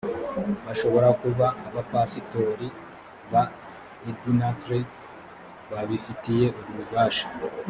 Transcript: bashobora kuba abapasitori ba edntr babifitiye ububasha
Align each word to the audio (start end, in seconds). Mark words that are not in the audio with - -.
bashobora 0.65 1.07
kuba 1.21 1.47
abapasitori 1.67 2.67
ba 3.31 3.43
edntr 4.09 4.67
babifitiye 5.71 6.45
ububasha 6.69 7.27